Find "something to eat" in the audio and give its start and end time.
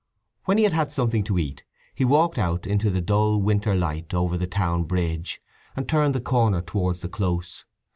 0.91-1.61